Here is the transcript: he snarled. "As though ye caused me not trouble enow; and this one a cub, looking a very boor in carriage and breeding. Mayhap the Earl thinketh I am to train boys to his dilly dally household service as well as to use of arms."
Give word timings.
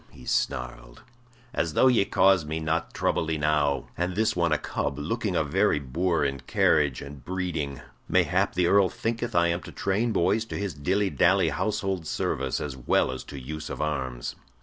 he 0.09 0.25
snarled. 0.25 1.03
"As 1.53 1.73
though 1.75 1.85
ye 1.85 2.05
caused 2.05 2.47
me 2.47 2.59
not 2.59 2.91
trouble 2.91 3.29
enow; 3.29 3.85
and 3.95 4.15
this 4.15 4.35
one 4.35 4.51
a 4.51 4.57
cub, 4.57 4.97
looking 4.97 5.35
a 5.35 5.43
very 5.43 5.77
boor 5.77 6.25
in 6.25 6.39
carriage 6.39 7.03
and 7.03 7.23
breeding. 7.23 7.81
Mayhap 8.09 8.55
the 8.55 8.65
Earl 8.65 8.89
thinketh 8.89 9.35
I 9.35 9.49
am 9.49 9.61
to 9.61 9.71
train 9.71 10.11
boys 10.11 10.43
to 10.45 10.57
his 10.57 10.73
dilly 10.73 11.11
dally 11.11 11.49
household 11.49 12.07
service 12.07 12.59
as 12.59 12.75
well 12.75 13.11
as 13.11 13.23
to 13.25 13.39
use 13.39 13.69
of 13.69 13.79
arms." 13.79 14.35